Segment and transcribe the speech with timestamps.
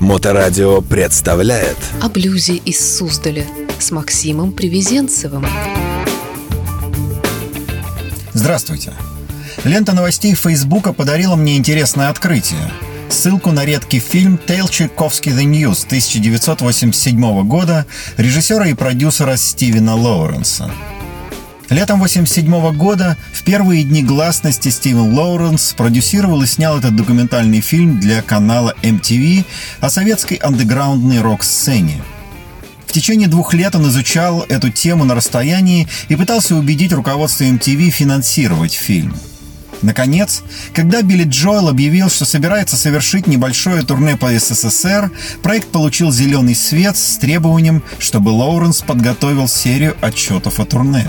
[0.00, 3.46] Моторадио представляет О блюзе из Суздаля
[3.78, 5.46] с Максимом Привезенцевым.
[8.32, 8.94] Здравствуйте.
[9.64, 12.70] Лента новостей Фейсбука подарила мне интересное открытие.
[13.10, 17.84] Ссылку на редкий фильм «Тейл Чайковский The News» 1987 года
[18.16, 20.70] режиссера и продюсера Стивена Лоуренса.
[21.70, 28.00] Летом 1987 года, в первые дни гласности, Стивен Лоуренс продюсировал и снял этот документальный фильм
[28.00, 29.44] для канала MTV
[29.80, 32.02] о советской андеграундной рок-сцене.
[32.88, 37.90] В течение двух лет он изучал эту тему на расстоянии и пытался убедить руководство MTV
[37.90, 39.14] финансировать фильм.
[39.80, 40.42] Наконец,
[40.74, 46.96] когда Билли Джоэл объявил, что собирается совершить небольшое турне по СССР, проект получил зеленый свет
[46.96, 51.08] с требованием, чтобы Лоуренс подготовил серию отчетов о турне.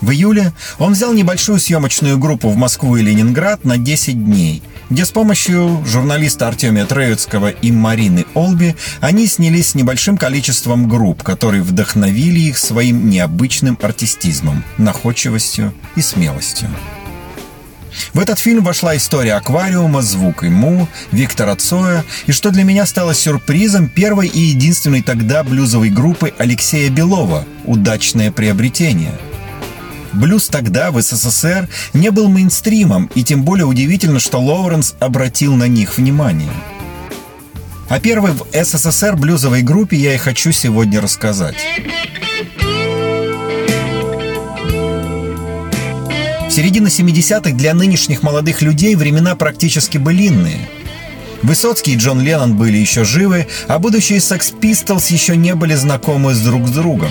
[0.00, 5.04] В июле он взял небольшую съемочную группу в Москву и Ленинград на 10 дней, где
[5.04, 11.62] с помощью журналиста Артемия Троицкого и Марины Олби они снялись с небольшим количеством групп, которые
[11.62, 16.68] вдохновили их своим необычным артистизмом, находчивостью и смелостью.
[18.14, 22.86] В этот фильм вошла история аквариума, звук и му, Виктора Цоя и, что для меня
[22.86, 29.12] стало сюрпризом, первой и единственной тогда блюзовой группы Алексея Белова «Удачное приобретение»,
[30.12, 35.68] Блюз тогда в СССР не был мейнстримом, и тем более удивительно, что Лоуренс обратил на
[35.68, 36.52] них внимание.
[37.88, 41.56] О первой в СССР блюзовой группе я и хочу сегодня рассказать.
[46.46, 50.68] В середине 70-х для нынешних молодых людей времена практически былинные.
[51.42, 56.34] Высоцкий и Джон Леннон были еще живы, а будущие Sex Pistols еще не были знакомы
[56.34, 57.10] с друг с другом.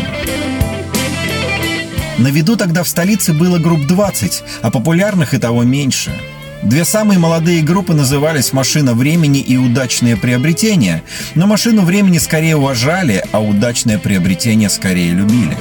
[2.17, 6.11] На виду тогда в столице было групп 20, а популярных и того меньше.
[6.63, 11.03] Две самые молодые группы назывались «Машина времени» и «Удачное приобретение»,
[11.35, 15.55] но «Машину времени» скорее уважали, а «Удачное приобретение» скорее любили.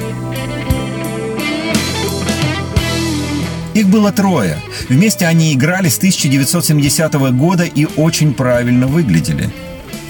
[3.75, 4.57] Их было трое.
[4.89, 9.51] Вместе они играли с 1970 года и очень правильно выглядели–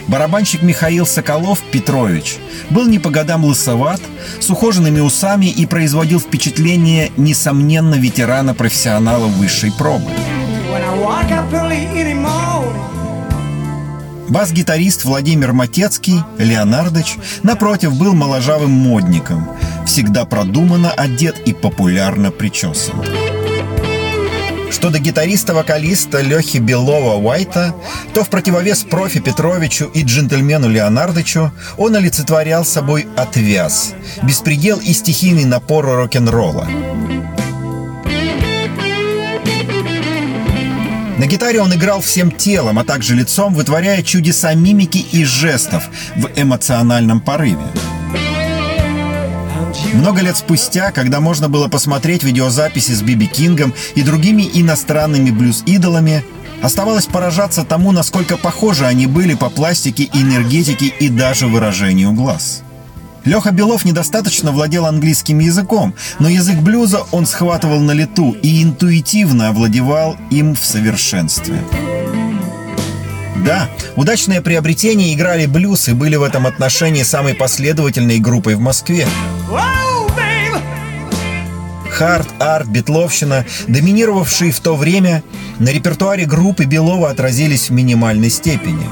[0.08, 2.38] Барабанщик Михаил Соколов Петрович
[2.70, 4.02] был не по годам лысоват,
[4.40, 10.10] с ухоженными усами и производил впечатление, несомненно, ветерана-профессионала высшей пробы.
[14.30, 19.50] Бас-гитарист Владимир Матецкий, Леонардович, напротив, был моложавым модником,
[19.86, 22.96] всегда продуманно одет и популярно причесан.
[24.70, 27.74] Что до гитариста-вокалиста Лехи Белова-Уайта,
[28.14, 35.46] то в противовес профи Петровичу и джентльмену Леонардовичу он олицетворял собой отвяз, беспредел и стихийный
[35.46, 36.68] напор рок-н-ролла.
[41.18, 46.30] На гитаре он играл всем телом, а также лицом, вытворяя чудеса мимики и жестов в
[46.36, 47.66] эмоциональном порыве.
[49.94, 56.24] Много лет спустя, когда можно было посмотреть видеозаписи с Биби Кингом и другими иностранными блюз-идолами,
[56.62, 62.64] оставалось поражаться тому, насколько похожи они были по пластике, энергетике и даже выражению глаз.
[63.26, 69.50] Леха Белов недостаточно владел английским языком, но язык блюза он схватывал на лету и интуитивно
[69.50, 71.62] овладевал им в совершенстве.
[73.46, 79.08] Да, удачное приобретение играли блюз и были в этом отношении самой последовательной группой в Москве.
[81.90, 85.24] Хард, арт, битловщина, доминировавшие в то время,
[85.58, 88.88] на репертуаре группы Белова отразились в минимальной степени.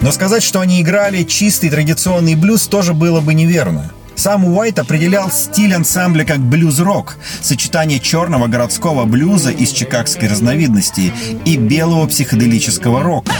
[0.00, 5.30] Но сказать, что они играли чистый традиционный блюз, тоже было бы неверно– сам Уайт определял
[5.30, 11.12] стиль ансамбля как блюз-рок, сочетание черного городского блюза из чикагской разновидности
[11.44, 13.32] и белого психоделического рока.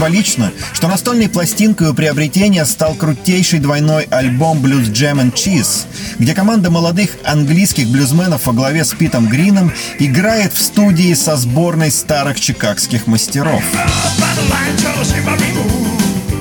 [0.00, 5.84] Символично, что настольной пластинкой у приобретения стал крутейший двойной альбом Blues Jam and Cheese,
[6.18, 11.90] где команда молодых английских блюзменов во главе с Питом Грином играет в студии со сборной
[11.90, 13.62] старых чикагских мастеров.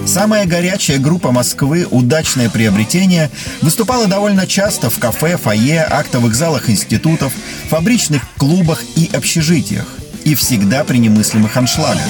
[0.05, 3.29] Самая горячая группа Москвы «Удачное приобретение»
[3.61, 7.33] выступала довольно часто в кафе, фойе, актовых залах институтов,
[7.69, 9.85] фабричных клубах и общежитиях–
[10.25, 12.03] и всегда при немыслимых аншлагах.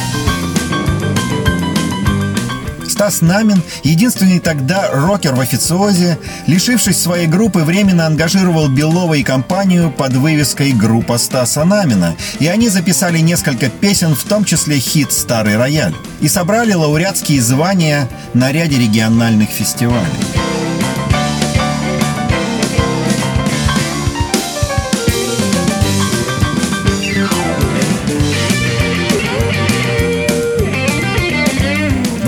[2.99, 9.89] Стас Намин, единственный тогда рокер в официозе, лишившись своей группы, временно ангажировал Белова и компанию
[9.89, 15.55] под вывеской «Группа Стаса Намина», и они записали несколько песен, в том числе хит «Старый
[15.55, 20.48] рояль», и собрали лауреатские звания на ряде региональных фестивалей.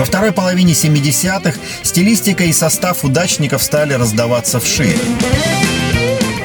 [0.02, 4.98] Во второй половине 70-х стилистика и состав удачников стали раздаваться вширь.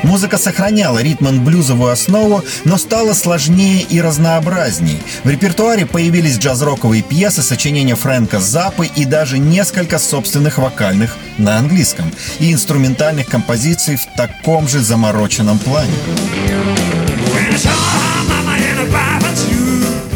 [0.04, 5.02] Музыка сохраняла ритм-блюзовую основу, но стала сложнее и разнообразней.
[5.24, 12.14] В репертуаре появились джаз-роковые пьесы, сочинения Фрэнка Заппы и даже несколько собственных вокальных на английском
[12.38, 15.94] и инструментальных композиций в таком же замороченном плане.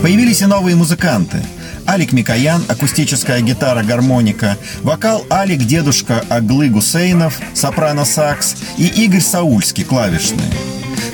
[0.03, 1.43] Появились и новые музыканты–
[1.91, 10.49] Алик Микоян, акустическая гитара, гармоника, вокал Алик Дедушка Аглы Гусейнов, сопрано-сакс и Игорь Саульский, клавишные.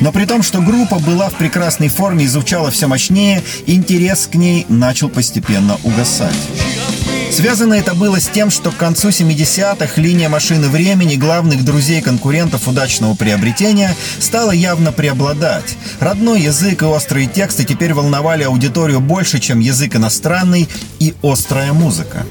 [0.02, 4.36] Но при том, что группа была в прекрасной форме и звучала все мощнее, интерес к
[4.36, 6.38] ней начал постепенно угасать.
[7.32, 12.68] Связано это было с тем, что к концу 70-х линия машины времени главных друзей конкурентов
[12.68, 15.76] удачного приобретения стала явно преобладать.
[16.00, 20.68] Родной язык и острые тексты теперь волновали аудиторию больше, чем язык иностранный
[21.00, 22.26] и острая музыка.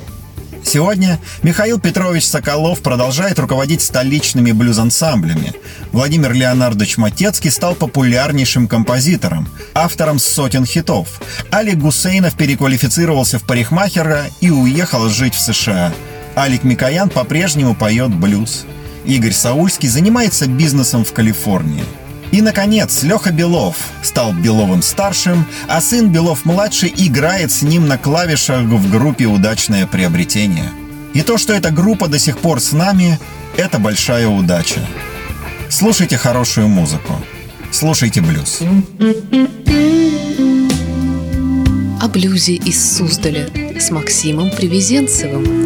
[0.66, 5.52] Сегодня Михаил Петрович Соколов продолжает руководить столичными блюз-ансамблями.
[5.92, 11.20] Владимир Леонардович Матецкий стал популярнейшим композитором, автором сотен хитов.
[11.52, 15.94] Алик Гусейнов переквалифицировался в парикмахера и уехал жить в США.
[16.36, 18.66] Алик Микоян по-прежнему поет блюз.
[19.04, 21.84] Игорь Саульский занимается бизнесом в Калифорнии.
[22.32, 28.90] И, наконец, Леха Белов стал Беловым-старшим, а сын Белов-младший играет с ним на клавишах в
[28.90, 30.70] группе «Удачное приобретение».
[31.14, 33.18] И то, что эта группа до сих пор с нами,
[33.56, 34.80] это большая удача.
[35.70, 37.14] Слушайте хорошую музыку.
[37.70, 38.60] Слушайте блюз.
[42.00, 43.48] О блюзе из Суздаля
[43.80, 45.65] с Максимом Привезенцевым.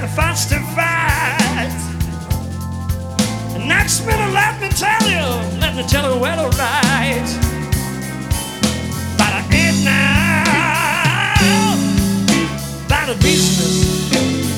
[0.00, 1.70] fights to fight.
[3.66, 5.24] Next minute, let me tell you,
[5.60, 7.28] let me tell you where to ride.
[9.18, 10.44] By the end now,
[12.88, 14.51] by the business.